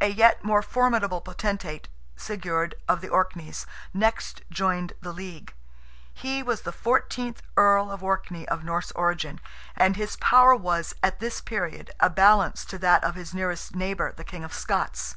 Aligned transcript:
A 0.00 0.08
yet 0.08 0.42
more 0.44 0.62
formidable 0.62 1.20
potentate, 1.20 1.86
Sigurd, 2.16 2.74
of 2.88 3.00
the 3.00 3.08
Orkneys, 3.08 3.66
next 3.92 4.42
joined 4.50 4.94
the 5.00 5.12
league. 5.12 5.54
He 6.12 6.42
was 6.42 6.62
the 6.62 6.72
fourteenth 6.72 7.40
Earl 7.56 7.92
of 7.92 8.02
Orkney 8.02 8.48
of 8.48 8.64
Norse 8.64 8.90
origin, 8.96 9.38
and 9.76 9.94
his 9.94 10.16
power 10.16 10.56
was, 10.56 10.92
at 11.04 11.20
this 11.20 11.40
period, 11.40 11.92
a 12.00 12.10
balance 12.10 12.64
to 12.64 12.78
that 12.78 13.04
of 13.04 13.14
his 13.14 13.32
nearest 13.32 13.76
neighbour, 13.76 14.10
the 14.10 14.24
King 14.24 14.42
of 14.42 14.52
Scots. 14.52 15.14